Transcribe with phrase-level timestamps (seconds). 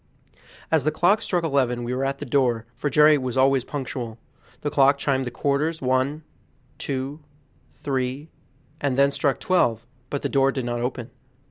[0.71, 4.17] As the clock struck eleven we were at the door, for Jerry was always punctual.
[4.61, 6.23] The clock chimed the quarters, one,
[6.79, 7.19] two,
[7.83, 8.27] three,
[8.79, 11.11] and then struck twelve, but the door did not open.